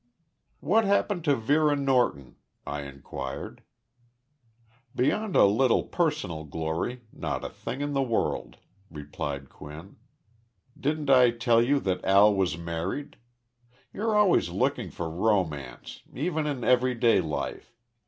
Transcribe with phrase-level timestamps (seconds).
[0.61, 3.61] "What happened to Vera Norton?" I inquired.
[4.95, 8.57] "Beyond a little personal glory, not a thing in the world,"
[8.89, 9.97] replied Quinn.
[10.75, 13.17] "Didn't I tell you that Al was married?
[13.93, 17.71] You're always looking for romance, even in everyday life.